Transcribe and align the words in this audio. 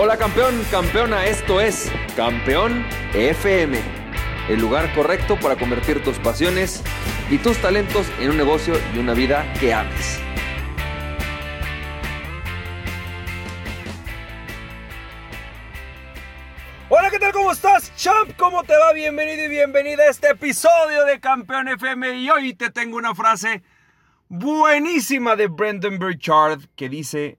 Hola 0.00 0.16
campeón, 0.16 0.64
campeona, 0.70 1.26
esto 1.26 1.60
es 1.60 1.90
Campeón 2.14 2.86
FM, 3.14 3.80
el 4.48 4.60
lugar 4.60 4.94
correcto 4.94 5.36
para 5.40 5.56
convertir 5.56 6.04
tus 6.04 6.20
pasiones 6.20 6.84
y 7.28 7.38
tus 7.38 7.58
talentos 7.58 8.06
en 8.20 8.30
un 8.30 8.36
negocio 8.36 8.74
y 8.94 8.98
una 8.98 9.12
vida 9.12 9.52
que 9.58 9.74
ames. 9.74 10.20
Hola, 16.88 17.10
¿qué 17.10 17.18
tal? 17.18 17.32
¿Cómo 17.32 17.50
estás, 17.50 17.92
champ? 17.96 18.36
¿Cómo 18.36 18.62
te 18.62 18.74
va? 18.74 18.92
Bienvenido 18.92 19.46
y 19.46 19.48
bienvenida 19.48 20.04
a 20.04 20.10
este 20.10 20.30
episodio 20.30 21.06
de 21.06 21.18
Campeón 21.18 21.66
FM. 21.66 22.20
Y 22.20 22.30
hoy 22.30 22.54
te 22.54 22.70
tengo 22.70 22.98
una 22.98 23.16
frase 23.16 23.64
buenísima 24.28 25.34
de 25.34 25.48
Brendan 25.48 25.98
Burchard 25.98 26.60
que 26.76 26.88
dice, 26.88 27.36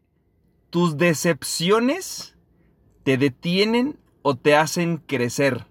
tus 0.69 0.97
decepciones 0.97 2.35
te 3.09 3.17
detienen 3.17 3.97
o 4.21 4.35
te 4.35 4.55
hacen 4.55 4.97
crecer. 4.97 5.65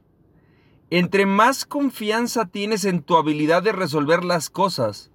Entre 0.90 1.24
más 1.24 1.64
confianza 1.66 2.46
tienes 2.46 2.84
en 2.84 3.00
tu 3.00 3.16
habilidad 3.16 3.62
de 3.62 3.70
resolver 3.70 4.24
las 4.24 4.50
cosas, 4.50 5.12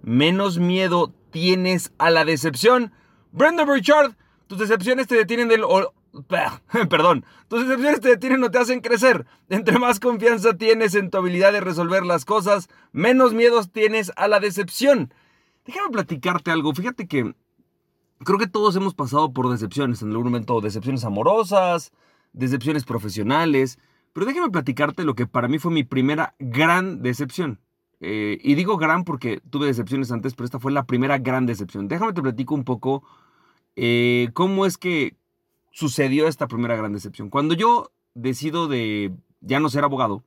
menos 0.00 0.60
miedo 0.60 1.12
tienes 1.32 1.92
a 1.98 2.10
la 2.10 2.24
decepción. 2.24 2.92
Brendan 3.32 3.66
Burchard, 3.66 4.12
tus 4.46 4.60
decepciones 4.60 5.08
te 5.08 5.16
detienen 5.16 5.48
del... 5.48 5.64
perdón, 6.88 7.24
tus 7.48 7.66
decepciones 7.66 8.00
te 8.00 8.10
detienen 8.10 8.44
o 8.44 8.52
te 8.52 8.58
hacen 8.58 8.78
crecer. 8.78 9.26
Entre 9.48 9.76
más 9.80 9.98
confianza 9.98 10.56
tienes 10.56 10.94
en 10.94 11.10
tu 11.10 11.18
habilidad 11.18 11.52
de 11.52 11.60
resolver 11.60 12.06
las 12.06 12.24
cosas, 12.24 12.68
menos 12.92 13.34
miedos 13.34 13.72
tienes 13.72 14.12
a 14.14 14.28
la 14.28 14.38
decepción. 14.38 15.12
Déjame 15.66 15.90
platicarte 15.90 16.52
algo. 16.52 16.72
Fíjate 16.72 17.08
que 17.08 17.34
creo 18.24 18.38
que 18.38 18.46
todos 18.46 18.74
hemos 18.76 18.94
pasado 18.94 19.32
por 19.32 19.50
decepciones 19.50 20.02
en 20.02 20.10
algún 20.10 20.24
momento, 20.24 20.60
decepciones 20.60 21.04
amorosas, 21.04 21.92
decepciones 22.32 22.84
profesionales, 22.84 23.78
pero 24.12 24.26
déjame 24.26 24.50
platicarte 24.50 25.04
lo 25.04 25.14
que 25.14 25.26
para 25.26 25.48
mí 25.48 25.58
fue 25.58 25.72
mi 25.72 25.84
primera 25.84 26.34
gran 26.38 27.02
decepción. 27.02 27.60
Eh, 28.00 28.38
y 28.42 28.54
digo 28.54 28.76
gran 28.76 29.04
porque 29.04 29.40
tuve 29.50 29.66
decepciones 29.66 30.12
antes, 30.12 30.34
pero 30.34 30.44
esta 30.44 30.60
fue 30.60 30.72
la 30.72 30.84
primera 30.84 31.18
gran 31.18 31.46
decepción. 31.46 31.88
Déjame 31.88 32.12
te 32.12 32.22
platico 32.22 32.54
un 32.54 32.64
poco 32.64 33.02
eh, 33.76 34.28
cómo 34.34 34.66
es 34.66 34.78
que 34.78 35.16
sucedió 35.72 36.28
esta 36.28 36.46
primera 36.46 36.76
gran 36.76 36.92
decepción. 36.92 37.30
Cuando 37.30 37.54
yo 37.54 37.90
decido 38.14 38.68
de 38.68 39.12
ya 39.40 39.60
no 39.60 39.68
ser 39.68 39.84
abogado 39.84 40.22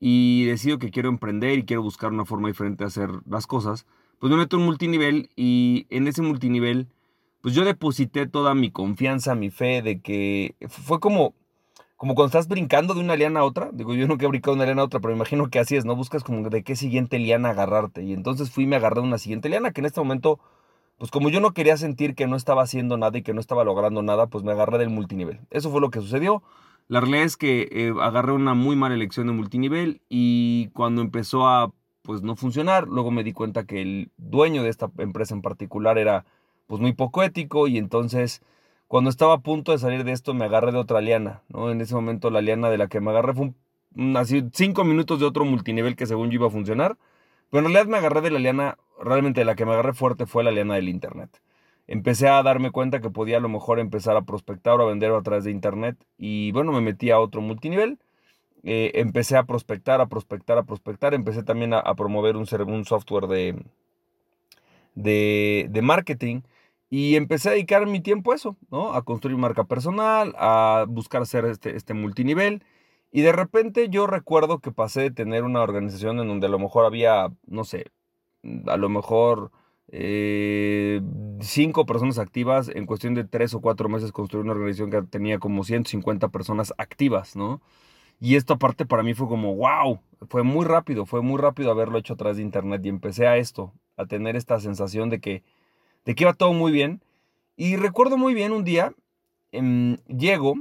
y 0.00 0.44
decido 0.44 0.78
que 0.78 0.90
quiero 0.90 1.08
emprender 1.08 1.58
y 1.58 1.64
quiero 1.64 1.82
buscar 1.82 2.12
una 2.12 2.24
forma 2.24 2.48
diferente 2.48 2.84
de 2.84 2.88
hacer 2.88 3.10
las 3.28 3.46
cosas, 3.46 3.86
pues 4.18 4.30
me 4.30 4.38
meto 4.38 4.56
en 4.56 4.64
multinivel 4.64 5.30
y 5.36 5.86
en 5.90 6.08
ese 6.08 6.22
multinivel 6.22 6.88
pues 7.40 7.54
yo 7.54 7.64
deposité 7.64 8.26
toda 8.26 8.54
mi 8.54 8.70
confianza, 8.70 9.34
mi 9.34 9.50
fe 9.50 9.82
de 9.82 10.00
que 10.00 10.56
fue 10.68 11.00
como, 11.00 11.34
como 11.96 12.14
cuando 12.14 12.26
estás 12.28 12.48
brincando 12.48 12.94
de 12.94 13.00
una 13.00 13.16
liana 13.16 13.40
a 13.40 13.44
otra. 13.44 13.70
Digo, 13.72 13.94
yo 13.94 14.06
nunca 14.08 14.24
he 14.26 14.28
brincado 14.28 14.54
de 14.54 14.58
una 14.58 14.66
liana 14.66 14.82
a 14.82 14.84
otra, 14.86 15.00
pero 15.00 15.12
me 15.12 15.18
imagino 15.18 15.48
que 15.48 15.58
así 15.58 15.76
es, 15.76 15.84
¿no? 15.84 15.96
Buscas 15.96 16.24
como 16.24 16.48
de 16.48 16.62
qué 16.62 16.76
siguiente 16.76 17.18
liana 17.18 17.50
agarrarte. 17.50 18.02
Y 18.02 18.12
entonces 18.12 18.50
fui 18.50 18.64
y 18.64 18.66
me 18.66 18.76
agarré 18.76 19.00
de 19.00 19.06
una 19.06 19.18
siguiente 19.18 19.48
liana 19.48 19.70
que 19.70 19.80
en 19.80 19.86
este 19.86 20.00
momento, 20.00 20.40
pues 20.98 21.10
como 21.10 21.30
yo 21.30 21.40
no 21.40 21.52
quería 21.52 21.76
sentir 21.76 22.14
que 22.14 22.26
no 22.26 22.36
estaba 22.36 22.62
haciendo 22.62 22.96
nada 22.96 23.16
y 23.18 23.22
que 23.22 23.34
no 23.34 23.40
estaba 23.40 23.64
logrando 23.64 24.02
nada, 24.02 24.26
pues 24.26 24.44
me 24.44 24.52
agarré 24.52 24.78
del 24.78 24.90
multinivel. 24.90 25.40
Eso 25.50 25.70
fue 25.70 25.80
lo 25.80 25.90
que 25.90 26.00
sucedió. 26.00 26.42
La 26.88 27.00
realidad 27.00 27.24
es 27.24 27.36
que 27.36 27.68
eh, 27.70 27.92
agarré 28.00 28.32
una 28.32 28.54
muy 28.54 28.74
mala 28.74 28.94
elección 28.94 29.26
de 29.26 29.34
multinivel 29.34 30.00
y 30.08 30.68
cuando 30.72 31.02
empezó 31.02 31.46
a 31.46 31.72
pues 32.02 32.22
no 32.22 32.36
funcionar, 32.36 32.88
luego 32.88 33.10
me 33.10 33.22
di 33.22 33.34
cuenta 33.34 33.66
que 33.66 33.82
el 33.82 34.10
dueño 34.16 34.62
de 34.62 34.70
esta 34.70 34.90
empresa 34.96 35.34
en 35.34 35.42
particular 35.42 35.98
era 35.98 36.24
pues 36.68 36.80
muy 36.80 36.92
poco 36.92 37.24
ético 37.24 37.66
y 37.66 37.78
entonces 37.78 38.42
cuando 38.88 39.10
estaba 39.10 39.34
a 39.34 39.40
punto 39.40 39.72
de 39.72 39.78
salir 39.78 40.04
de 40.04 40.12
esto 40.12 40.34
me 40.34 40.44
agarré 40.44 40.72
de 40.72 40.78
otra 40.78 41.00
liana, 41.00 41.42
¿no? 41.48 41.70
En 41.70 41.80
ese 41.80 41.94
momento 41.94 42.30
la 42.30 42.42
liana 42.42 42.70
de 42.70 42.78
la 42.78 42.88
que 42.88 43.00
me 43.00 43.10
agarré 43.10 43.34
fue 43.34 43.52
así 44.16 44.44
cinco 44.52 44.84
minutos 44.84 45.20
de 45.20 45.26
otro 45.26 45.44
multinivel 45.44 45.96
que 45.96 46.06
según 46.06 46.30
yo 46.30 46.36
iba 46.36 46.46
a 46.48 46.50
funcionar, 46.50 46.96
pero 47.50 47.66
en 47.66 47.72
realidad 47.72 47.90
me 47.90 47.98
agarré 47.98 48.20
de 48.20 48.30
la 48.30 48.38
liana, 48.38 48.78
realmente 49.02 49.44
la 49.44 49.56
que 49.56 49.66
me 49.66 49.72
agarré 49.72 49.94
fuerte 49.94 50.26
fue 50.26 50.44
la 50.44 50.50
liana 50.52 50.74
del 50.76 50.88
internet. 50.88 51.30
Empecé 51.86 52.28
a 52.28 52.42
darme 52.42 52.70
cuenta 52.70 53.00
que 53.00 53.10
podía 53.10 53.38
a 53.38 53.40
lo 53.40 53.48
mejor 53.48 53.78
empezar 53.80 54.16
a 54.16 54.22
prospectar 54.22 54.80
o 54.80 54.84
a 54.84 54.86
vender 54.88 55.10
a 55.12 55.22
través 55.22 55.44
de 55.44 55.50
internet 55.50 55.96
y 56.18 56.52
bueno, 56.52 56.72
me 56.72 56.82
metí 56.82 57.10
a 57.10 57.18
otro 57.20 57.40
multinivel. 57.40 57.98
Eh, 58.64 58.92
empecé 58.96 59.36
a 59.36 59.44
prospectar, 59.44 60.00
a 60.00 60.06
prospectar, 60.06 60.58
a 60.58 60.64
prospectar. 60.64 61.14
Empecé 61.14 61.42
también 61.44 61.72
a, 61.72 61.94
promover 61.94 62.36
un, 62.36 62.46
un 62.68 62.84
software 62.84 63.26
de, 63.28 63.56
de, 64.94 65.68
de 65.70 65.82
marketing 65.82 66.42
y 66.90 67.16
empecé 67.16 67.50
a 67.50 67.52
dedicar 67.52 67.86
mi 67.86 68.00
tiempo 68.00 68.32
a 68.32 68.36
eso, 68.36 68.56
¿no? 68.70 68.94
A 68.94 69.02
construir 69.04 69.36
marca 69.36 69.64
personal, 69.64 70.34
a 70.38 70.86
buscar 70.88 71.22
hacer 71.22 71.44
este, 71.44 71.76
este 71.76 71.94
multinivel. 71.94 72.64
Y 73.12 73.22
de 73.22 73.32
repente 73.32 73.88
yo 73.90 74.06
recuerdo 74.06 74.60
que 74.60 74.72
pasé 74.72 75.02
de 75.02 75.10
tener 75.10 75.44
una 75.44 75.62
organización 75.62 76.20
en 76.20 76.28
donde 76.28 76.46
a 76.46 76.50
lo 76.50 76.58
mejor 76.58 76.84
había, 76.86 77.32
no 77.46 77.64
sé, 77.64 77.86
a 78.66 78.76
lo 78.76 78.88
mejor 78.88 79.50
eh, 79.90 81.00
cinco 81.40 81.86
personas 81.86 82.18
activas, 82.18 82.70
en 82.74 82.86
cuestión 82.86 83.14
de 83.14 83.24
tres 83.24 83.54
o 83.54 83.60
cuatro 83.60 83.88
meses 83.88 84.12
construir 84.12 84.44
una 84.44 84.52
organización 84.52 84.90
que 84.90 85.02
tenía 85.02 85.38
como 85.38 85.64
150 85.64 86.28
personas 86.28 86.74
activas, 86.78 87.36
¿no? 87.36 87.62
Y 88.20 88.36
esto 88.36 88.54
aparte 88.54 88.86
para 88.86 89.02
mí 89.02 89.14
fue 89.14 89.28
como, 89.28 89.54
wow, 89.56 90.00
fue 90.28 90.42
muy 90.42 90.64
rápido, 90.66 91.06
fue 91.06 91.22
muy 91.22 91.38
rápido 91.40 91.70
haberlo 91.70 91.98
hecho 91.98 92.14
a 92.14 92.16
través 92.16 92.36
de 92.38 92.42
internet 92.42 92.84
y 92.84 92.88
empecé 92.88 93.26
a 93.28 93.36
esto, 93.36 93.72
a 93.96 94.06
tener 94.06 94.36
esta 94.36 94.60
sensación 94.60 95.08
de 95.10 95.20
que 95.20 95.44
de 96.04 96.14
que 96.14 96.24
iba 96.24 96.32
todo 96.34 96.52
muy 96.52 96.72
bien. 96.72 97.02
Y 97.56 97.76
recuerdo 97.76 98.16
muy 98.16 98.34
bien 98.34 98.52
un 98.52 98.64
día, 98.64 98.94
em, 99.52 99.96
llego 100.06 100.54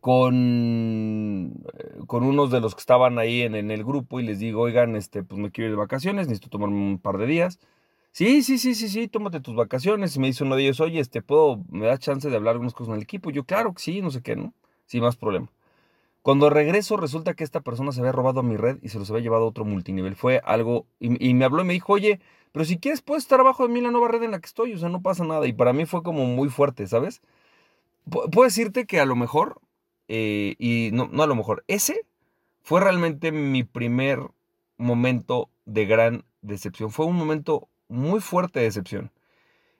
con, 0.00 1.52
eh, 1.78 2.00
con 2.06 2.24
unos 2.24 2.50
de 2.50 2.60
los 2.60 2.74
que 2.74 2.80
estaban 2.80 3.18
ahí 3.18 3.42
en, 3.42 3.54
el 3.54 3.84
grupo 3.84 4.20
y 4.20 4.24
les 4.24 4.38
digo, 4.38 4.62
oigan, 4.62 4.96
este, 4.96 5.22
pues 5.22 5.40
me 5.40 5.50
quiero 5.50 5.70
ir 5.70 5.76
de 5.76 5.80
vacaciones, 5.80 6.28
necesito 6.28 6.50
tomarme 6.50 6.76
un 6.76 6.98
par 6.98 7.18
de 7.18 7.26
días. 7.26 7.58
Sí, 8.12 8.42
sí, 8.42 8.58
sí, 8.58 8.74
sí, 8.74 8.88
sí, 8.88 9.08
tómate 9.08 9.40
tus 9.40 9.54
vacaciones. 9.54 10.16
Y 10.16 10.20
me 10.20 10.26
dice 10.28 10.44
uno 10.44 10.56
de 10.56 10.62
ellos, 10.64 10.80
oye, 10.80 11.00
este, 11.00 11.22
¿puedo, 11.22 11.64
me 11.70 11.86
da 11.86 11.98
chance 11.98 12.28
de 12.28 12.36
hablar 12.36 12.52
algunas 12.52 12.74
cosas 12.74 12.88
con 12.88 12.96
el 12.96 13.02
equipo? 13.02 13.30
yo, 13.30 13.44
claro 13.44 13.72
que 13.74 13.82
sí, 13.82 14.02
no 14.02 14.10
sé 14.10 14.22
qué, 14.22 14.36
¿no? 14.36 14.54
Sin 14.86 15.02
más 15.02 15.16
problema. 15.16 15.50
Cuando 16.22 16.50
regreso, 16.50 16.96
resulta 16.96 17.34
que 17.34 17.44
esta 17.44 17.62
persona 17.62 17.92
se 17.92 18.00
había 18.00 18.12
robado 18.12 18.40
a 18.40 18.42
mi 18.44 18.56
red 18.56 18.78
y 18.82 18.90
se 18.90 18.98
los 18.98 19.10
había 19.10 19.22
llevado 19.22 19.44
a 19.44 19.48
otro 19.48 19.64
multinivel. 19.64 20.16
Fue 20.16 20.40
algo, 20.44 20.86
y, 21.00 21.28
y 21.28 21.34
me 21.34 21.44
habló 21.44 21.62
y 21.62 21.66
me 21.66 21.72
dijo, 21.74 21.94
oye, 21.94 22.20
pero 22.52 22.64
si 22.64 22.78
quieres, 22.78 23.02
puedes 23.02 23.24
estar 23.24 23.40
abajo 23.40 23.66
de 23.66 23.72
mí 23.72 23.80
la 23.80 23.90
nueva 23.90 24.08
red 24.08 24.22
en 24.22 24.32
la 24.32 24.40
que 24.40 24.46
estoy, 24.46 24.74
o 24.74 24.78
sea, 24.78 24.88
no 24.88 25.02
pasa 25.02 25.24
nada. 25.24 25.46
Y 25.46 25.52
para 25.52 25.72
mí 25.72 25.86
fue 25.86 26.02
como 26.02 26.24
muy 26.26 26.48
fuerte, 26.48 26.86
¿sabes? 26.86 27.22
puedo 28.08 28.44
decirte 28.44 28.86
que 28.86 29.00
a 29.00 29.06
lo 29.06 29.16
mejor, 29.16 29.60
eh, 30.08 30.56
y 30.58 30.90
no, 30.92 31.08
no 31.10 31.22
a 31.22 31.26
lo 31.26 31.34
mejor, 31.34 31.64
ese 31.68 32.04
fue 32.62 32.80
realmente 32.80 33.32
mi 33.32 33.64
primer 33.64 34.20
momento 34.76 35.48
de 35.64 35.86
gran 35.86 36.24
decepción. 36.42 36.90
Fue 36.90 37.06
un 37.06 37.16
momento 37.16 37.68
muy 37.88 38.20
fuerte 38.20 38.60
de 38.60 38.66
decepción. 38.66 39.10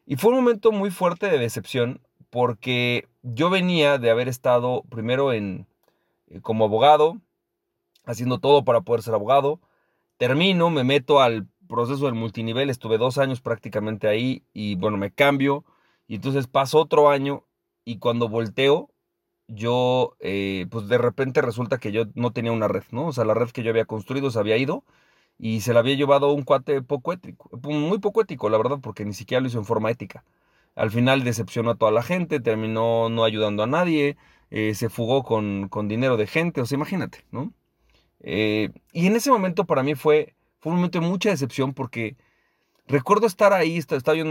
Y 0.06 0.16
fue 0.16 0.31
un 0.31 0.37
momento 0.37 0.72
muy 0.72 0.91
fuerte 0.91 1.28
de 1.28 1.39
decepción 1.39 2.00
porque 2.31 3.09
yo 3.22 3.50
venía 3.50 3.99
de 3.99 4.10
haber 4.10 4.28
estado 4.28 4.83
primero 4.89 5.33
en 5.33 5.66
eh, 6.28 6.41
como 6.41 6.65
abogado, 6.65 7.21
haciendo 8.04 8.39
todo 8.39 8.65
para 8.65 8.81
poder 8.81 9.03
ser 9.03 9.15
abogado. 9.15 9.60
Termino, 10.16 10.71
me 10.71 10.84
meto 10.84 11.21
al 11.21 11.47
proceso 11.72 12.05
del 12.05 12.15
multinivel, 12.15 12.69
estuve 12.69 12.99
dos 12.99 13.16
años 13.16 13.41
prácticamente 13.41 14.06
ahí 14.06 14.44
y 14.53 14.77
bueno, 14.77 14.99
me 14.99 15.10
cambio 15.10 15.65
y 16.06 16.16
entonces 16.16 16.47
pasó 16.47 16.81
otro 16.81 17.09
año 17.09 17.47
y 17.84 17.99
cuando 17.99 18.28
volteo, 18.28 18.91
yo, 19.49 20.16
eh, 20.21 20.66
pues 20.71 20.88
de 20.88 20.99
repente 20.99 21.41
resulta 21.41 21.78
que 21.78 21.91
yo 21.93 22.05
no 22.15 22.33
tenía 22.33 22.53
una 22.53 22.69
red, 22.69 22.84
¿no? 22.91 23.06
O 23.06 23.12
sea, 23.12 23.25
la 23.25 23.34
red 23.34 23.50
que 23.50 23.62
yo 23.62 23.71
había 23.71 23.87
construido 23.87 24.31
se 24.31 24.38
había 24.38 24.59
ido 24.59 24.84
y 25.38 25.62
se 25.62 25.72
la 25.72 25.81
había 25.81 25.97
llevado 25.97 26.33
un 26.33 26.43
cuate 26.43 26.83
poco 26.83 27.12
ético, 27.15 27.50
muy 27.62 27.99
poco 27.99 28.22
ético, 28.22 28.50
la 28.50 28.59
verdad, 28.59 28.78
porque 28.83 29.04
ni 29.07 29.15
siquiera 29.15 29.41
lo 29.41 29.48
hizo 29.48 29.59
en 29.59 29.65
forma 29.65 29.91
ética. 29.91 30.25
Al 30.77 30.91
final 30.91 31.25
decepcionó 31.25 31.71
a 31.72 31.77
toda 31.77 31.91
la 31.92 32.03
gente, 32.03 32.41
terminó 32.41 33.09
no 33.10 33.25
ayudando 33.25 33.63
a 33.63 33.66
nadie, 33.66 34.16
eh, 34.51 34.75
se 34.75 34.91
fugó 34.91 35.22
con, 35.25 35.68
con, 35.68 35.89
dinero 35.89 36.16
de 36.18 36.27
gente, 36.27 36.60
o 36.60 36.66
sea, 36.66 36.77
imagínate, 36.77 37.25
¿no? 37.30 37.53
Eh, 38.21 38.71
y 38.92 39.07
en 39.07 39.16
ese 39.16 39.30
momento 39.30 39.65
para 39.66 39.83
mí 39.83 39.95
fue 39.95 40.34
fue 40.62 40.70
un 40.70 40.76
momento 40.76 41.00
de 41.00 41.06
mucha 41.06 41.30
decepción 41.30 41.74
porque 41.74 42.16
recuerdo 42.86 43.26
estar 43.26 43.53
ahí, 43.53 43.78
estaba 43.78 44.14
yo 44.14 44.24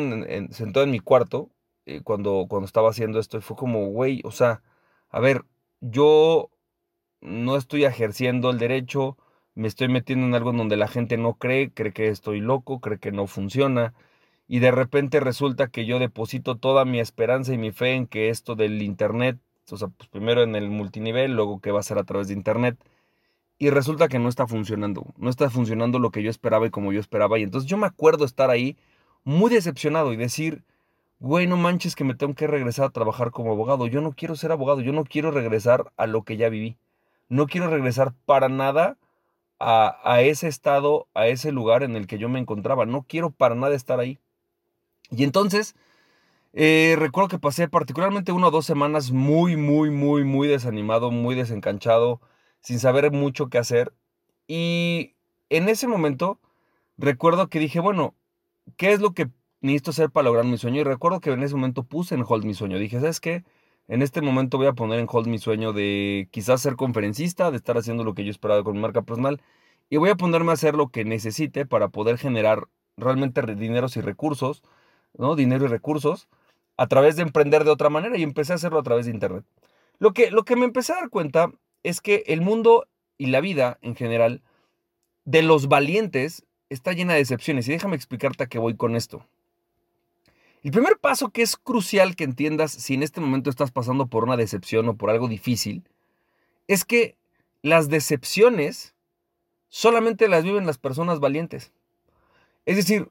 sentado 0.51 0.85
en 0.85 0.91
mi 0.91 1.01
cuarto 1.01 1.49
eh, 1.85 2.01
cuando, 2.03 2.45
cuando 2.49 2.65
estaba 2.65 2.89
haciendo 2.89 3.19
esto 3.19 3.37
y 3.37 3.41
fue 3.41 3.57
como, 3.57 3.87
güey, 3.87 4.21
o 4.23 4.31
sea, 4.31 4.63
a 5.09 5.19
ver, 5.19 5.43
yo 5.81 6.49
no 7.19 7.57
estoy 7.57 7.83
ejerciendo 7.83 8.49
el 8.49 8.59
derecho, 8.59 9.17
me 9.55 9.67
estoy 9.67 9.89
metiendo 9.89 10.25
en 10.25 10.33
algo 10.33 10.51
en 10.51 10.57
donde 10.57 10.77
la 10.77 10.87
gente 10.87 11.17
no 11.17 11.33
cree, 11.35 11.71
cree 11.71 11.91
que 11.91 12.07
estoy 12.07 12.39
loco, 12.39 12.79
cree 12.79 12.97
que 12.99 13.11
no 13.11 13.27
funciona. 13.27 13.93
Y 14.47 14.59
de 14.59 14.71
repente 14.71 15.19
resulta 15.19 15.67
que 15.67 15.85
yo 15.85 15.99
deposito 15.99 16.57
toda 16.57 16.85
mi 16.85 17.01
esperanza 17.01 17.53
y 17.53 17.57
mi 17.57 17.71
fe 17.71 17.93
en 17.95 18.07
que 18.07 18.29
esto 18.29 18.55
del 18.55 18.81
Internet, 18.81 19.37
o 19.69 19.77
sea, 19.77 19.89
pues 19.89 20.09
primero 20.09 20.43
en 20.43 20.55
el 20.55 20.69
multinivel, 20.69 21.33
luego 21.33 21.59
que 21.59 21.71
va 21.71 21.81
a 21.81 21.83
ser 21.83 21.97
a 21.97 22.05
través 22.05 22.29
de 22.29 22.35
Internet, 22.35 22.77
y 23.61 23.69
resulta 23.69 24.07
que 24.07 24.17
no 24.17 24.27
está 24.27 24.47
funcionando. 24.47 25.05
No 25.17 25.29
está 25.29 25.51
funcionando 25.51 25.99
lo 25.99 26.09
que 26.09 26.23
yo 26.23 26.31
esperaba 26.31 26.65
y 26.65 26.71
como 26.71 26.91
yo 26.91 26.99
esperaba. 26.99 27.37
Y 27.37 27.43
entonces 27.43 27.69
yo 27.69 27.77
me 27.77 27.85
acuerdo 27.85 28.25
estar 28.25 28.49
ahí 28.49 28.75
muy 29.23 29.51
decepcionado 29.51 30.13
y 30.13 30.15
decir, 30.15 30.63
güey, 31.19 31.45
no 31.45 31.57
manches 31.57 31.95
que 31.95 32.03
me 32.03 32.15
tengo 32.15 32.33
que 32.33 32.47
regresar 32.47 32.85
a 32.85 32.89
trabajar 32.89 33.29
como 33.29 33.51
abogado. 33.51 33.85
Yo 33.85 34.01
no 34.01 34.13
quiero 34.13 34.35
ser 34.35 34.51
abogado, 34.51 34.81
yo 34.81 34.93
no 34.93 35.03
quiero 35.03 35.29
regresar 35.29 35.91
a 35.95 36.07
lo 36.07 36.23
que 36.23 36.37
ya 36.37 36.49
viví. 36.49 36.75
No 37.29 37.45
quiero 37.45 37.69
regresar 37.69 38.13
para 38.25 38.49
nada 38.49 38.97
a, 39.59 40.21
ese 40.23 40.47
estado, 40.47 41.07
a 41.13 41.27
ese 41.27 41.51
lugar 41.51 41.83
en 41.83 41.95
el 41.95 42.07
que 42.07 42.17
yo 42.17 42.29
me 42.29 42.39
encontraba. 42.39 42.87
No 42.87 43.03
quiero 43.03 43.29
para 43.29 43.53
nada 43.53 43.75
estar 43.75 43.99
ahí. 43.99 44.17
Y 45.11 45.23
entonces, 45.23 45.75
eh, 46.53 46.95
recuerdo 46.97 47.27
que 47.27 47.37
pasé 47.37 47.67
particularmente 47.67 48.31
una 48.31 48.47
o 48.47 48.51
dos 48.51 48.65
semanas 48.65 49.11
muy, 49.11 49.55
muy, 49.55 49.91
muy, 49.91 50.23
muy 50.23 50.47
desanimado, 50.47 51.11
muy 51.11 51.35
desencanchado, 51.35 52.21
sin 52.61 52.79
saber 52.79 53.11
mucho 53.11 53.49
qué 53.49 53.57
hacer. 53.57 53.93
Y 54.47 55.15
en 55.49 55.69
ese 55.69 55.87
momento, 55.87 56.39
recuerdo 56.97 57.49
que 57.49 57.59
dije, 57.59 57.79
bueno, 57.79 58.15
¿qué 58.77 58.91
es 58.93 59.01
lo 59.01 59.13
que 59.13 59.29
necesito 59.61 59.91
hacer 59.91 60.11
para 60.11 60.25
lograr 60.25 60.45
mi 60.45 60.57
sueño? 60.57 60.81
Y 60.81 60.83
recuerdo 60.83 61.19
que 61.19 61.31
en 61.31 61.43
ese 61.43 61.55
momento 61.55 61.83
puse 61.83 62.15
en 62.15 62.23
hold 62.27 62.45
mi 62.45 62.53
sueño. 62.53 62.79
Dije, 62.79 62.99
¿sabes 62.99 63.19
qué? 63.19 63.43
En 63.87 64.01
este 64.01 64.21
momento 64.21 64.57
voy 64.57 64.67
a 64.67 64.73
poner 64.73 64.99
en 64.99 65.07
hold 65.11 65.27
mi 65.27 65.39
sueño 65.39 65.73
de 65.73 66.29
quizás 66.31 66.61
ser 66.61 66.75
conferencista, 66.75 67.51
de 67.51 67.57
estar 67.57 67.77
haciendo 67.77 68.03
lo 68.03 68.13
que 68.13 68.23
yo 68.23 68.31
esperaba 68.31 68.63
con 68.63 68.79
marca 68.79 69.01
personal. 69.01 69.41
Y 69.89 69.97
voy 69.97 70.09
a 70.09 70.15
ponerme 70.15 70.51
a 70.51 70.53
hacer 70.53 70.75
lo 70.75 70.89
que 70.89 71.03
necesite 71.05 71.65
para 71.65 71.89
poder 71.89 72.17
generar 72.17 72.67
realmente 72.97 73.41
dineros 73.55 73.97
y 73.97 74.01
recursos, 74.01 74.63
¿no? 75.17 75.35
Dinero 75.35 75.65
y 75.65 75.67
recursos 75.67 76.29
a 76.77 76.87
través 76.87 77.15
de 77.15 77.23
emprender 77.23 77.63
de 77.63 77.71
otra 77.71 77.89
manera 77.89 78.17
y 78.17 78.23
empecé 78.23 78.53
a 78.53 78.55
hacerlo 78.55 78.79
a 78.79 78.83
través 78.83 79.05
de 79.05 79.11
internet. 79.11 79.43
Lo 79.99 80.13
que, 80.13 80.31
lo 80.31 80.45
que 80.45 80.55
me 80.55 80.65
empecé 80.65 80.93
a 80.93 80.97
dar 80.97 81.09
cuenta 81.09 81.51
es 81.83 82.01
que 82.01 82.23
el 82.27 82.41
mundo 82.41 82.87
y 83.17 83.27
la 83.27 83.41
vida 83.41 83.77
en 83.81 83.95
general 83.95 84.41
de 85.25 85.41
los 85.41 85.67
valientes 85.67 86.45
está 86.69 86.93
llena 86.93 87.13
de 87.13 87.19
decepciones. 87.19 87.67
Y 87.67 87.71
déjame 87.71 87.95
explicarte 87.95 88.43
a 88.43 88.47
qué 88.47 88.59
voy 88.59 88.75
con 88.75 88.95
esto. 88.95 89.25
El 90.63 90.71
primer 90.71 90.97
paso 90.97 91.29
que 91.29 91.41
es 91.41 91.57
crucial 91.57 92.15
que 92.15 92.23
entiendas 92.23 92.71
si 92.71 92.93
en 92.93 93.03
este 93.03 93.19
momento 93.19 93.49
estás 93.49 93.71
pasando 93.71 94.07
por 94.07 94.23
una 94.23 94.37
decepción 94.37 94.87
o 94.89 94.95
por 94.95 95.09
algo 95.09 95.27
difícil, 95.27 95.83
es 96.67 96.85
que 96.85 97.15
las 97.63 97.89
decepciones 97.89 98.93
solamente 99.69 100.27
las 100.27 100.43
viven 100.43 100.67
las 100.67 100.77
personas 100.77 101.19
valientes. 101.19 101.71
Es 102.65 102.75
decir, 102.75 103.09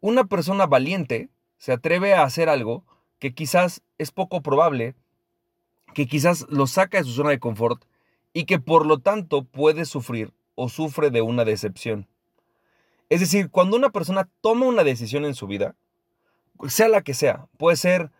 una 0.00 0.24
persona 0.24 0.66
valiente 0.66 1.30
se 1.56 1.72
atreve 1.72 2.12
a 2.12 2.24
hacer 2.24 2.50
algo 2.50 2.84
que 3.18 3.32
quizás 3.34 3.82
es 3.96 4.10
poco 4.10 4.42
probable, 4.42 4.94
que 5.94 6.06
quizás 6.06 6.46
lo 6.50 6.66
saca 6.66 6.98
de 6.98 7.04
su 7.04 7.12
zona 7.12 7.30
de 7.30 7.38
confort 7.38 7.84
y 8.34 8.44
que 8.44 8.58
por 8.58 8.84
lo 8.84 8.98
tanto 8.98 9.44
puede 9.44 9.86
sufrir 9.86 10.34
o 10.56 10.68
sufre 10.68 11.10
de 11.10 11.22
una 11.22 11.46
decepción. 11.46 12.06
Es 13.08 13.20
decir, 13.20 13.48
cuando 13.48 13.76
una 13.76 13.90
persona 13.90 14.28
toma 14.42 14.66
una 14.66 14.84
decisión 14.84 15.24
en 15.24 15.34
su 15.34 15.46
vida, 15.46 15.76
sea 16.68 16.88
la 16.88 17.02
que 17.02 17.14
sea, 17.14 17.46
puede 17.56 17.76
ser 17.76 18.10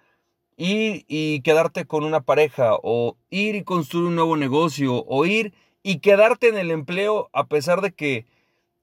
ir 0.56 1.04
y 1.08 1.40
quedarte 1.40 1.84
con 1.84 2.04
una 2.04 2.20
pareja, 2.20 2.76
o 2.82 3.16
ir 3.28 3.56
y 3.56 3.64
construir 3.64 4.06
un 4.06 4.14
nuevo 4.14 4.36
negocio, 4.36 5.04
o 5.06 5.26
ir 5.26 5.52
y 5.82 5.98
quedarte 5.98 6.48
en 6.48 6.56
el 6.56 6.70
empleo 6.70 7.28
a 7.32 7.46
pesar 7.46 7.80
de 7.80 7.92
que 7.92 8.26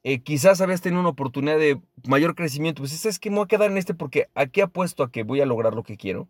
eh, 0.04 0.22
quizás 0.22 0.62
habías 0.62 0.81
tenido 0.81 1.00
una 1.00 1.10
oportunidad 1.10 1.57
de 1.57 1.80
mayor 2.07 2.36
crecimiento, 2.36 2.81
pues 2.81 3.06
es 3.06 3.19
que 3.19 3.30
me 3.30 3.38
voy 3.38 3.45
a 3.45 3.48
quedar 3.48 3.72
en 3.72 3.78
este 3.78 3.94
porque 3.94 4.28
aquí 4.36 4.62
apuesto 4.62 5.04
a 5.04 5.12
que 5.12 5.24
voy 5.24 5.42
a 5.42 5.45
lograr 5.45 5.74
lo 5.74 5.83
que 5.83 5.98
quiero. 5.98 6.28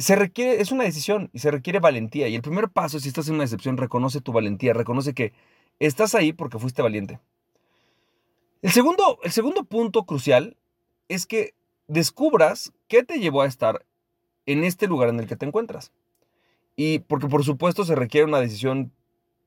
Se 0.00 0.16
requiere, 0.16 0.62
es 0.62 0.72
una 0.72 0.84
decisión 0.84 1.28
y 1.34 1.40
se 1.40 1.50
requiere 1.50 1.78
valentía. 1.78 2.26
Y 2.26 2.34
el 2.34 2.40
primer 2.40 2.70
paso, 2.70 2.98
si 2.98 3.08
estás 3.08 3.28
en 3.28 3.34
una 3.34 3.44
decepción, 3.44 3.76
reconoce 3.76 4.22
tu 4.22 4.32
valentía, 4.32 4.72
reconoce 4.72 5.12
que 5.12 5.34
estás 5.78 6.14
ahí 6.14 6.32
porque 6.32 6.58
fuiste 6.58 6.80
valiente. 6.80 7.20
El 8.62 8.70
segundo, 8.70 9.18
el 9.22 9.30
segundo 9.30 9.64
punto 9.64 10.04
crucial 10.04 10.56
es 11.08 11.26
que 11.26 11.52
descubras 11.86 12.72
qué 12.88 13.02
te 13.02 13.18
llevó 13.18 13.42
a 13.42 13.46
estar 13.46 13.84
en 14.46 14.64
este 14.64 14.86
lugar 14.86 15.10
en 15.10 15.20
el 15.20 15.26
que 15.26 15.36
te 15.36 15.44
encuentras. 15.44 15.92
Y 16.76 17.00
porque 17.00 17.26
por 17.26 17.44
supuesto 17.44 17.84
se 17.84 17.94
requiere 17.94 18.26
una 18.26 18.40
decisión 18.40 18.92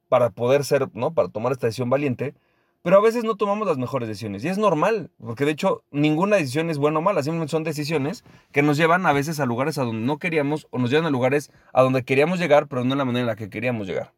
para 0.07 0.29
poder 0.29 0.65
ser, 0.65 0.87
¿no? 0.93 1.15
Para 1.15 1.29
tomar 1.29 1.51
esta 1.51 1.65
decisión 1.65 1.89
valiente, 1.89 2.35
pero 2.83 2.97
a 2.97 3.01
veces 3.01 3.23
no 3.23 3.35
tomamos 3.35 3.65
las 3.65 3.77
mejores 3.77 4.09
decisiones. 4.09 4.43
Y 4.43 4.49
es 4.49 4.57
normal, 4.57 5.09
porque 5.25 5.45
de 5.45 5.51
hecho 5.51 5.83
ninguna 5.89 6.35
decisión 6.35 6.69
es 6.69 6.77
buena 6.77 6.99
o 6.99 7.01
mala, 7.01 7.23
simplemente 7.23 7.51
son 7.51 7.63
decisiones 7.63 8.23
que 8.51 8.61
nos 8.61 8.77
llevan 8.77 9.05
a 9.05 9.13
veces 9.13 9.39
a 9.39 9.45
lugares 9.45 9.77
a 9.77 9.83
donde 9.83 10.05
no 10.05 10.19
queríamos 10.19 10.67
o 10.69 10.77
nos 10.77 10.91
llevan 10.91 11.05
a 11.05 11.09
lugares 11.09 11.49
a 11.71 11.81
donde 11.81 12.03
queríamos 12.03 12.39
llegar, 12.39 12.67
pero 12.67 12.83
no 12.83 12.91
en 12.91 12.97
la 12.97 13.05
manera 13.05 13.21
en 13.21 13.27
la 13.27 13.35
que 13.37 13.49
queríamos 13.49 13.87
llegar. 13.87 14.11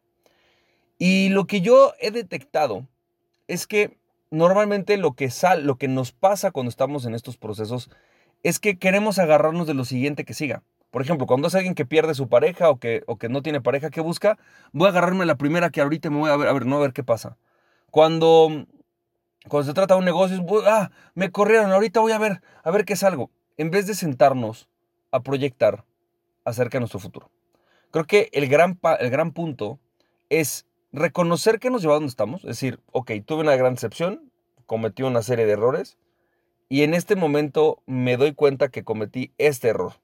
Y 0.98 1.28
lo 1.28 1.46
que 1.46 1.60
yo 1.60 1.92
he 2.00 2.10
detectado 2.10 2.88
es 3.46 3.68
que 3.68 3.96
normalmente 4.32 4.96
lo 4.96 5.12
que, 5.12 5.30
sal, 5.30 5.64
lo 5.64 5.76
que 5.76 5.86
nos 5.86 6.10
pasa 6.10 6.50
cuando 6.50 6.70
estamos 6.70 7.06
en 7.06 7.14
estos 7.14 7.36
procesos 7.36 7.88
es 8.42 8.58
que 8.58 8.78
queremos 8.78 9.20
agarrarnos 9.20 9.68
de 9.68 9.74
lo 9.74 9.84
siguiente 9.84 10.24
que 10.24 10.34
siga. 10.34 10.64
Por 10.90 11.02
ejemplo, 11.02 11.26
cuando 11.26 11.46
es 11.46 11.54
alguien 11.54 11.74
que 11.74 11.86
pierde 11.86 12.14
su 12.14 12.28
pareja 12.28 12.68
o 12.70 12.80
que, 12.80 13.04
o 13.06 13.16
que 13.16 13.28
no 13.28 13.42
tiene 13.42 13.60
pareja 13.60 13.90
que 13.90 14.00
busca, 14.00 14.38
voy 14.72 14.86
a 14.86 14.90
agarrarme 14.90 15.24
la 15.24 15.36
primera 15.36 15.70
que 15.70 15.82
ahorita 15.82 16.10
me 16.10 16.18
voy 16.18 16.30
a 16.30 16.36
ver, 16.36 16.48
a 16.48 16.52
ver, 16.52 16.66
no 16.66 16.78
a 16.78 16.80
ver 16.80 16.92
qué 16.92 17.04
pasa. 17.04 17.36
Cuando, 17.96 18.66
cuando 19.48 19.66
se 19.66 19.72
trata 19.72 19.94
de 19.94 20.00
un 20.00 20.04
negocio, 20.04 20.44
ah, 20.66 20.90
me 21.14 21.32
corrieron, 21.32 21.72
ahorita 21.72 22.00
voy 22.00 22.12
a 22.12 22.18
ver, 22.18 22.42
a 22.62 22.70
ver 22.70 22.84
qué 22.84 22.92
es 22.92 23.02
algo. 23.02 23.30
En 23.56 23.70
vez 23.70 23.86
de 23.86 23.94
sentarnos 23.94 24.68
a 25.12 25.20
proyectar 25.20 25.86
acerca 26.44 26.76
de 26.76 26.80
nuestro 26.80 27.00
futuro. 27.00 27.30
Creo 27.92 28.04
que 28.04 28.28
el 28.34 28.48
gran, 28.48 28.78
el 29.00 29.08
gran 29.08 29.32
punto 29.32 29.78
es 30.28 30.66
reconocer 30.92 31.58
que 31.58 31.70
nos 31.70 31.80
lleva 31.80 31.94
a 31.94 31.96
donde 31.96 32.10
estamos, 32.10 32.42
es 32.42 32.48
decir, 32.48 32.80
ok, 32.92 33.12
tuve 33.24 33.40
una 33.40 33.56
gran 33.56 33.76
decepción, 33.76 34.30
cometí 34.66 35.02
una 35.02 35.22
serie 35.22 35.46
de 35.46 35.52
errores 35.52 35.96
y 36.68 36.82
en 36.82 36.92
este 36.92 37.16
momento 37.16 37.82
me 37.86 38.18
doy 38.18 38.34
cuenta 38.34 38.68
que 38.68 38.84
cometí 38.84 39.32
este 39.38 39.68
error. 39.68 39.94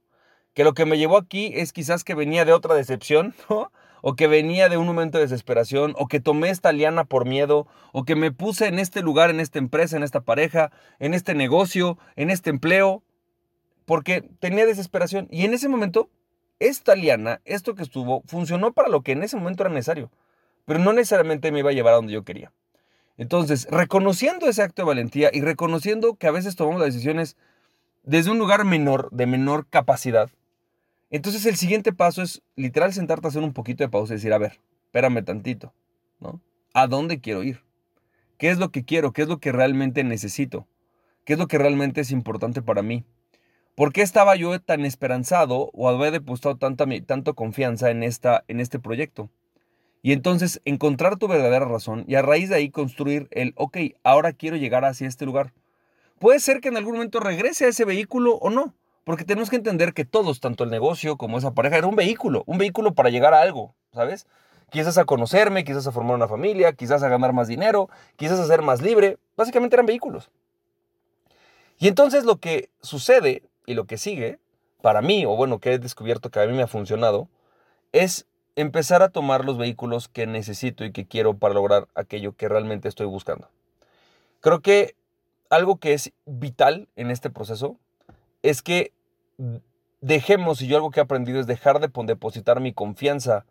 Que 0.55 0.65
lo 0.65 0.73
que 0.73 0.87
me 0.87 0.97
llevó 0.97 1.19
aquí 1.19 1.53
es 1.57 1.75
quizás 1.75 2.05
que 2.05 2.15
venía 2.15 2.47
de 2.47 2.55
otra 2.55 2.75
decepción, 2.75 3.35
o 4.03 4.15
que 4.15 4.27
venía 4.27 4.69
de 4.69 4.77
un 4.77 4.87
momento 4.87 5.17
de 5.17 5.25
desesperación, 5.25 5.95
o 5.97 6.07
que 6.07 6.21
tomé 6.21 6.51
esta 6.51 6.73
liana 6.73 7.05
por 7.05 7.27
miedo, 7.27 7.67
o 7.93 8.05
que 8.05 8.15
me 8.15 8.31
puse 8.31 8.67
en 8.67 8.79
este 8.79 9.01
lugar, 9.01 9.31
en 9.31 9.41
esta 9.41 9.59
empresa, 9.59 9.97
en 9.97 10.03
esta 10.03 10.21
pareja, 10.21 10.71
en 10.99 11.15
este 11.15 11.35
negocio, 11.35 11.97
en 12.17 12.29
este 12.29 12.51
empleo, 12.51 13.03
porque 13.87 14.23
tenía 14.41 14.67
desesperación. 14.67 15.27
Y 15.31 15.47
en 15.47 15.55
ese 15.55 15.71
momento, 15.71 16.11
esta 16.59 16.95
liana, 16.95 17.41
esto 17.47 17.75
que 17.75 17.83
estuvo, 17.83 18.23
funcionó 18.27 18.73
para 18.73 18.91
lo 18.91 19.01
que 19.01 19.13
en 19.13 19.23
ese 19.23 19.39
momento 19.39 19.63
era 19.63 19.73
necesario 19.73 20.11
pero 20.65 20.79
no 20.79 20.93
necesariamente 20.93 21.53
me 21.53 21.61
iba 21.61 21.71
a 21.71 21.75
llevar 21.75 21.93
a 21.93 21.97
donde 21.97 22.13
yo 22.13 22.25
quería. 22.25 22.53
Entonces, 23.17 23.67
reconociendo 23.71 24.47
ese 24.47 24.63
acto 24.63 24.83
de 24.83 24.87
valentía 24.87 25.31
y 25.33 25.41
reconociendo 25.41 26.15
que 26.15 26.27
a 26.27 26.33
veces 26.33 26.57
tomamos 26.57 26.81
las 26.81 26.93
decisiones 26.93 27.37
desde 28.03 28.31
un 28.31 28.39
lugar 28.39 28.65
menor, 28.65 29.09
de 29.13 29.27
menor 29.27 29.67
capacidad, 29.69 30.31
entonces 31.13 31.47
el 31.47 31.57
siguiente 31.57 31.93
paso 31.93 32.23
es 32.23 32.43
literal 32.57 32.93
sentarte 32.93 33.27
a 33.27 33.31
hacer 33.31 33.43
un 33.43 33.53
poquito 33.53 33.85
de 33.85 33.91
pausa 33.91 34.15
y 34.15 34.17
decir, 34.17 34.33
a 34.33 34.39
ver, 34.39 34.59
espérame 34.87 35.25
tantito, 35.25 35.73
¿no? 36.21 36.41
¿A 36.75 36.87
dónde 36.87 37.21
quiero 37.21 37.43
ir? 37.43 37.61
¿Qué 38.39 38.51
es 38.51 38.59
lo 38.59 38.71
que 38.71 38.85
quiero? 38.85 39.13
¿Qué 39.13 39.23
es 39.23 39.29
lo 39.29 39.39
que 39.39 39.53
realmente 39.53 40.03
necesito? 40.05 40.67
¿Qué 41.25 41.35
es 41.35 41.39
lo 41.39 41.47
que 41.47 41.59
realmente 41.59 42.01
es 42.01 42.11
importante 42.11 42.63
para 42.63 42.83
mí? 42.83 43.05
¿Por 43.75 43.93
qué 43.93 44.03
estaba 44.03 44.37
yo 44.37 44.61
tan 44.61 44.85
esperanzado 44.85 45.71
o 45.73 45.89
había 45.89 46.11
depositado 46.11 46.57
tanta, 46.57 46.87
tanto 47.07 47.35
confianza 47.35 47.91
en, 47.91 48.03
esta, 48.03 48.45
en 48.49 48.61
este 48.61 48.79
proyecto? 48.79 49.31
Y 50.03 50.13
entonces 50.13 50.61
encontrar 50.65 51.17
tu 51.17 51.29
verdadera 51.29 51.65
razón 51.65 52.05
y 52.09 52.17
a 52.17 52.23
raíz 52.23 52.49
de 52.49 52.57
ahí 52.57 52.71
construir 52.71 53.29
el, 53.31 53.53
ok, 53.57 53.79
ahora 54.03 54.33
quiero 54.33 54.57
llegar 54.57 54.85
hacia 54.85 55.07
este 55.07 55.25
lugar. 55.25 55.53
Puede 56.19 56.41
ser 56.41 56.61
que 56.61 56.69
en 56.69 56.77
algún 56.77 56.95
momento 56.95 57.21
regrese 57.21 57.67
a 57.67 57.69
ese 57.69 57.85
vehículo 57.85 58.35
o 58.37 58.51
no, 58.51 58.75
porque 59.05 59.25
tenemos 59.25 59.51
que 59.51 59.57
entender 59.57 59.95
que 59.95 60.05
todos, 60.05 60.41
tanto 60.41 60.65
el 60.65 60.71
negocio 60.71 61.17
como 61.17 61.39
esa 61.39 61.53
pareja, 61.53 61.77
era 61.77 61.87
un 61.87 61.97
vehículo, 61.97 62.45
un 62.47 62.59
vehículo 62.59 62.95
para 62.95 63.11
llegar 63.11 63.35
a 63.35 63.41
algo, 63.41 63.75
¿sabes? 63.93 64.27
Quizás 64.71 64.97
a 64.97 65.05
conocerme, 65.05 65.65
quizás 65.65 65.87
a 65.87 65.93
formar 65.93 66.17
una 66.17 66.29
familia, 66.29 66.73
quizás 66.73 67.03
a 67.03 67.09
ganar 67.09 67.33
más 67.33 67.49
dinero, 67.49 67.91
quizás 68.17 68.39
a 68.39 68.47
ser 68.47 68.63
más 68.63 68.81
libre. 68.81 69.19
Básicamente 69.37 69.77
eran 69.77 69.87
vehículos. 69.87 70.31
Y 71.79 71.89
entonces 71.89 72.25
lo 72.25 72.37
que 72.37 72.71
sucede 72.81 73.43
y 73.67 73.75
lo 73.75 73.85
que 73.85 73.99
sigue, 73.99 74.39
para 74.81 75.03
mí, 75.03 75.27
o 75.27 75.37
bueno, 75.37 75.59
que 75.59 75.75
he 75.75 75.79
descubierto 75.79 76.31
que 76.31 76.41
a 76.41 76.47
mí 76.47 76.53
me 76.53 76.63
ha 76.63 76.69
funcionado, 76.69 77.29
es 77.93 78.27
empezar 78.57 79.03
a 79.03 79.09
tomar 79.09 79.45
los 79.45 79.59
vehículos 79.59 80.09
que 80.09 80.27
necesito 80.27 80.85
y 80.85 80.93
que 80.93 81.07
quiero 81.07 81.35
para 81.35 81.55
lograr 81.55 81.89
aquello 81.95 82.35
que 82.37 82.49
realmente 82.49 82.89
estoy 82.89 83.07
buscando. 83.07 83.49
Creo 84.41 84.61
que 84.61 84.95
algo 85.51 85.77
que 85.77 85.93
es 85.93 86.13
vital 86.25 86.89
en 86.97 87.11
este 87.11 87.31
proceso 87.31 87.77
es 88.43 88.63
que 88.63 88.93
dejemos, 90.01 90.61
y 90.61 90.67
yo 90.67 90.77
algo 90.77 90.91
que 90.91 91.01
he 91.01 91.03
aprendido 91.03 91.41
es 91.41 91.47
dejar 91.47 91.81
de 91.81 91.89
depositar 92.07 92.61
mi 92.61 92.73
confianza 92.73 93.47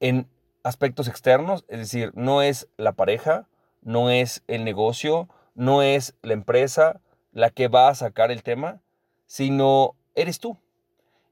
en 0.00 0.28
aspectos 0.62 1.08
externos, 1.08 1.64
es 1.68 1.78
decir, 1.78 2.12
no 2.14 2.42
es 2.42 2.68
la 2.76 2.92
pareja, 2.92 3.46
no 3.82 4.10
es 4.10 4.42
el 4.46 4.64
negocio, 4.64 5.28
no 5.54 5.82
es 5.82 6.14
la 6.22 6.34
empresa 6.34 7.00
la 7.32 7.50
que 7.50 7.68
va 7.68 7.88
a 7.88 7.94
sacar 7.94 8.30
el 8.30 8.42
tema, 8.42 8.80
sino 9.26 9.94
eres 10.14 10.40
tú. 10.40 10.58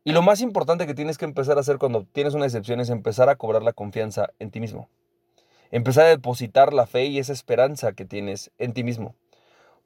Y 0.05 0.13
lo 0.13 0.23
más 0.23 0.41
importante 0.41 0.87
que 0.87 0.95
tienes 0.95 1.19
que 1.19 1.25
empezar 1.25 1.59
a 1.59 1.61
hacer 1.61 1.79
cuando 1.79 2.05
tienes 2.05 2.35
una 2.35 2.45
decepción 2.45 2.81
es 2.81 2.89
empezar 2.89 3.29
a 3.29 3.37
cobrar 3.37 3.63
la 3.63 3.73
confianza 3.73 4.31
en 4.39 4.51
ti 4.51 4.61
mismo. 4.61 4.89
Empezar 5.71 6.07
a 6.07 6.11
depositar 6.11 6.73
la 6.73 6.87
fe 6.87 7.07
y 7.07 7.19
esa 7.19 7.33
esperanza 7.33 7.93
que 7.93 8.07
tienes 8.07 8.51
en 8.59 8.73
ti 8.73 8.85
mismo. 8.85 9.15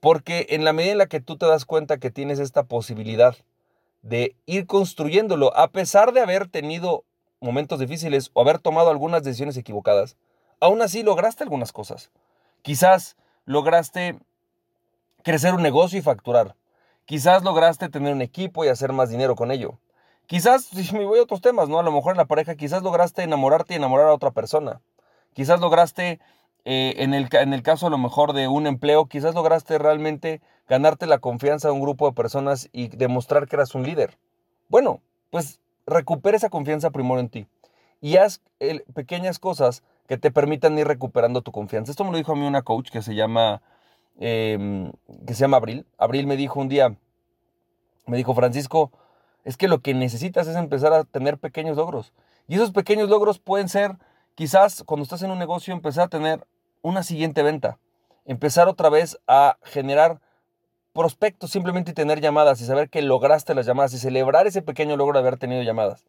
Porque 0.02 0.46
en 0.50 0.64
la 0.64 0.72
medida 0.72 0.90
en 0.90 0.98
la 0.98 1.06
que 1.06 1.20
tú 1.20 1.38
te 1.38 1.46
das 1.46 1.64
cuenta 1.64 1.98
que 1.98 2.10
tienes 2.10 2.40
esta 2.40 2.64
posibilidad 2.64 3.36
de 4.02 4.34
ir 4.46 4.66
construyéndolo, 4.66 5.56
a 5.56 5.68
pesar 5.68 6.12
de 6.12 6.20
haber 6.20 6.48
tenido 6.48 7.04
momentos 7.40 7.78
difíciles 7.78 8.32
o 8.32 8.40
haber 8.40 8.58
tomado 8.58 8.90
algunas 8.90 9.22
decisiones 9.22 9.56
equivocadas, 9.56 10.16
aún 10.58 10.82
así 10.82 11.04
lograste 11.04 11.44
algunas 11.44 11.70
cosas. 11.70 12.10
Quizás 12.62 13.16
lograste 13.44 14.18
crecer 15.22 15.54
un 15.54 15.62
negocio 15.62 16.00
y 16.00 16.02
facturar. 16.02 16.56
Quizás 17.04 17.44
lograste 17.44 17.88
tener 17.88 18.12
un 18.12 18.22
equipo 18.22 18.64
y 18.64 18.68
hacer 18.68 18.92
más 18.92 19.08
dinero 19.08 19.36
con 19.36 19.52
ello. 19.52 19.78
Quizás, 20.26 20.64
si 20.64 20.96
me 20.96 21.04
voy 21.04 21.20
a 21.20 21.22
otros 21.22 21.42
temas, 21.42 21.68
¿no? 21.68 21.78
A 21.78 21.84
lo 21.84 21.92
mejor 21.92 22.14
en 22.14 22.18
la 22.18 22.24
pareja, 22.24 22.56
quizás 22.56 22.82
lograste 22.82 23.22
enamorarte 23.22 23.74
y 23.74 23.76
enamorar 23.76 24.08
a 24.08 24.14
otra 24.14 24.32
persona. 24.32 24.80
Quizás 25.32 25.60
lograste, 25.60 26.18
eh, 26.64 26.94
en, 26.98 27.14
el, 27.14 27.28
en 27.32 27.52
el 27.52 27.62
caso 27.62 27.86
a 27.86 27.90
lo 27.90 27.98
mejor 27.98 28.32
de 28.32 28.48
un 28.48 28.66
empleo, 28.66 29.06
quizás 29.06 29.34
lograste 29.34 29.78
realmente 29.78 30.40
ganarte 30.68 31.06
la 31.06 31.18
confianza 31.18 31.68
de 31.68 31.74
un 31.74 31.80
grupo 31.80 32.06
de 32.06 32.14
personas 32.14 32.68
y 32.72 32.88
demostrar 32.88 33.46
que 33.46 33.56
eras 33.56 33.74
un 33.74 33.82
líder. 33.82 34.16
Bueno, 34.68 35.00
pues 35.30 35.60
recupera 35.86 36.36
esa 36.36 36.50
confianza 36.50 36.90
primero 36.90 37.20
en 37.20 37.28
ti 37.28 37.46
y 38.00 38.16
haz 38.16 38.40
pequeñas 38.94 39.38
cosas 39.38 39.82
que 40.06 40.18
te 40.18 40.30
permitan 40.30 40.78
ir 40.78 40.86
recuperando 40.86 41.42
tu 41.42 41.52
confianza. 41.52 41.90
Esto 41.90 42.04
me 42.04 42.10
lo 42.10 42.18
dijo 42.18 42.32
a 42.32 42.36
mí 42.36 42.46
una 42.46 42.62
coach 42.62 42.90
que 42.90 43.00
se 43.00 43.14
llama, 43.14 43.62
em, 44.18 44.92
que 45.26 45.34
se 45.34 45.40
llama 45.40 45.56
Abril. 45.56 45.86
Abril 45.98 46.26
me 46.26 46.36
dijo 46.36 46.60
un 46.60 46.68
día, 46.68 46.96
me 48.06 48.16
dijo, 48.16 48.34
Francisco, 48.34 48.90
es 49.44 49.56
que 49.56 49.68
lo 49.68 49.80
que 49.80 49.94
necesitas 49.94 50.48
es 50.48 50.56
empezar 50.56 50.92
a 50.92 51.04
tener 51.04 51.38
pequeños 51.38 51.76
logros. 51.76 52.12
Y 52.48 52.56
esos 52.56 52.72
pequeños 52.72 53.08
logros 53.08 53.38
pueden 53.38 53.68
ser, 53.68 53.96
quizás 54.34 54.82
cuando 54.84 55.04
estás 55.04 55.22
en 55.22 55.30
un 55.30 55.38
negocio, 55.38 55.72
empezar 55.72 56.04
a 56.04 56.08
tener 56.08 56.44
una 56.82 57.02
siguiente 57.02 57.42
venta. 57.42 57.78
Empezar 58.24 58.68
otra 58.68 58.90
vez 58.90 59.18
a 59.26 59.56
generar 59.62 60.20
prospectos, 60.92 61.50
simplemente 61.50 61.94
tener 61.94 62.20
llamadas 62.20 62.60
y 62.60 62.66
saber 62.66 62.90
que 62.90 63.02
lograste 63.02 63.54
las 63.54 63.66
llamadas 63.66 63.94
y 63.94 63.98
celebrar 63.98 64.46
ese 64.46 64.62
pequeño 64.62 64.96
logro 64.96 65.14
de 65.14 65.20
haber 65.20 65.38
tenido 65.38 65.62
llamadas. 65.62 66.04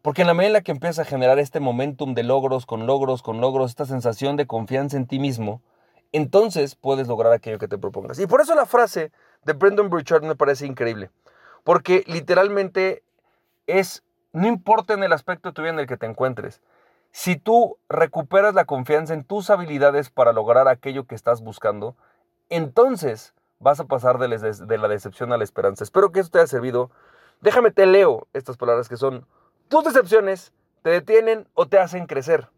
Porque 0.00 0.22
en 0.22 0.26
la 0.26 0.34
medida 0.34 0.48
en 0.48 0.52
la 0.54 0.60
que 0.62 0.72
empiezas 0.72 1.00
a 1.00 1.08
generar 1.08 1.38
este 1.38 1.60
momentum 1.60 2.14
de 2.14 2.24
logros, 2.24 2.66
con 2.66 2.86
logros, 2.86 3.22
con 3.22 3.40
logros, 3.40 3.70
esta 3.70 3.84
sensación 3.84 4.36
de 4.36 4.46
confianza 4.46 4.96
en 4.96 5.06
ti 5.06 5.18
mismo, 5.18 5.62
entonces 6.10 6.74
puedes 6.74 7.06
lograr 7.08 7.32
aquello 7.32 7.58
que 7.58 7.68
te 7.68 7.78
propongas. 7.78 8.18
Y 8.18 8.26
por 8.26 8.40
eso 8.40 8.54
la 8.54 8.66
frase 8.66 9.12
de 9.44 9.52
Brendan 9.52 9.90
Burchard 9.90 10.24
me 10.24 10.34
parece 10.34 10.66
increíble. 10.66 11.10
Porque 11.62 12.02
literalmente 12.06 13.02
es, 13.66 14.02
no 14.32 14.48
importa 14.48 14.94
en 14.94 15.04
el 15.04 15.12
aspecto 15.12 15.52
de 15.52 15.68
en 15.68 15.78
el 15.78 15.86
que 15.86 15.96
te 15.96 16.06
encuentres, 16.06 16.60
si 17.12 17.36
tú 17.36 17.78
recuperas 17.88 18.54
la 18.54 18.64
confianza 18.64 19.12
en 19.12 19.24
tus 19.24 19.50
habilidades 19.50 20.10
para 20.10 20.32
lograr 20.32 20.66
aquello 20.66 21.06
que 21.06 21.14
estás 21.14 21.42
buscando, 21.42 21.94
entonces 22.48 23.34
vas 23.58 23.80
a 23.80 23.84
pasar 23.84 24.18
de, 24.18 24.28
la 24.78 24.88
decepción 24.88 25.32
a 25.32 25.36
la 25.36 25.44
esperanza. 25.44 25.84
Espero 25.84 26.10
que 26.10 26.20
esto 26.20 26.32
te 26.32 26.38
haya 26.38 26.46
servido. 26.46 26.90
Déjame 27.42 27.70
te 27.70 27.86
leo 27.86 28.26
estas 28.32 28.56
palabras 28.56 28.88
que 28.88 28.96
son, 28.96 29.26
tus 29.68 29.84
decepciones 29.84 30.52
te 30.82 30.90
detienen 30.90 31.46
o 31.54 31.66
te 31.66 31.78
hacen 31.78 32.06
crecer. 32.06 32.48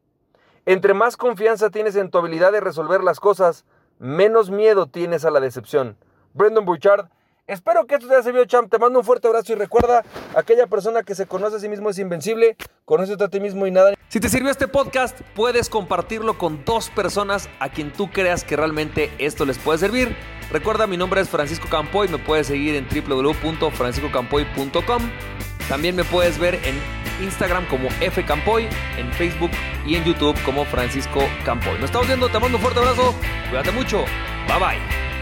Entre 0.67 0.95
más 0.95 1.17
confianza 1.17 1.71
tienes 1.71 1.97
en 1.97 2.11
tu 2.11 2.19
habilidad 2.19 2.53
de 2.53 2.61
resolver 2.61 3.03
las 3.03 3.21
cosas, 3.21 3.67
menos 3.99 4.51
miedo 4.51 4.87
tienes 4.87 5.25
a 5.25 5.31
la 5.31 5.41
decepción. 5.41 5.99
Brendan 6.33 6.65
Burchard 6.65 7.09
Espero 7.47 7.87
que 7.87 7.97
esto 7.97 8.09
te 8.09 8.15
haya 8.15 8.23
servido, 8.23 8.47
champ. 8.47 8.71
Te 8.71 8.79
mando 8.79 9.01
un 9.01 9.05
fuerte 9.05 9.29
abrazo 9.29 9.53
y 9.53 9.57
recuerda, 9.57 10.03
aquella 10.35 10.67
persona 10.67 11.03
que 11.03 11.15
se 11.15 11.27
conoce 11.27 11.57
a 11.57 11.61
sí 11.61 11.69
mismo 11.69 11.91
es 11.91 11.99
invencible, 11.99 12.57
conoce 12.87 13.23
a 13.23 13.29
ti 13.29 13.39
mismo 13.39 13.67
y 13.67 13.71
nada. 13.71 13.93
Si 14.09 14.19
te 14.19 14.31
sirvió 14.31 14.51
este 14.51 14.67
podcast, 14.67 15.21
puedes 15.35 15.69
compartirlo 15.69 16.39
con 16.39 16.65
dos 16.65 16.89
personas 16.91 17.51
a 17.61 17.69
quien 17.69 17.93
tú 17.93 18.11
creas 18.11 18.45
que 18.45 18.57
realmente 18.57 19.11
esto 19.19 19.45
les 19.45 19.59
puede 19.59 19.79
servir. 19.79 20.17
Recuerda, 20.51 20.87
mi 20.87 20.97
nombre 20.97 21.21
es 21.21 21.29
Francisco 21.29 21.69
Campoy, 21.69 22.09
me 22.09 22.17
puedes 22.19 22.47
seguir 22.47 22.77
en 22.77 22.89
www.franciscocampoy.com. 22.89 25.03
También 25.69 25.97
me 25.97 26.05
puedes 26.05 26.39
ver 26.39 26.55
en 26.65 26.81
Instagram 27.23 27.67
como 27.69 27.91
F 28.01 28.25
Campoy, 28.25 28.71
en 28.97 29.13
Facebook 29.13 29.51
y 29.87 29.97
en 29.97 30.05
YouTube 30.05 30.35
como 30.45 30.65
Francisco 30.65 31.21
Campoy. 31.45 31.75
Nos 31.75 31.85
estamos 31.85 32.07
viendo, 32.07 32.27
te 32.29 32.39
mando 32.39 32.57
un 32.57 32.63
fuerte 32.63 32.81
abrazo, 32.81 33.15
cuídate 33.51 33.71
mucho, 33.73 34.07
bye 34.49 34.59
bye. 34.59 35.14